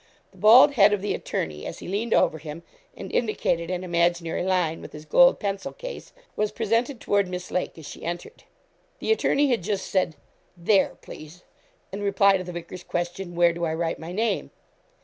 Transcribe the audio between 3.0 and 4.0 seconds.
indicated an